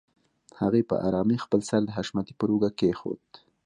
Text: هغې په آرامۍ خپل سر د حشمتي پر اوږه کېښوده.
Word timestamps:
هغې 0.61 0.81
په 0.89 0.95
آرامۍ 1.07 1.37
خپل 1.45 1.61
سر 1.69 1.81
د 1.85 1.89
حشمتي 1.97 2.33
پر 2.39 2.49
اوږه 2.53 2.69
کېښوده. 2.79 3.25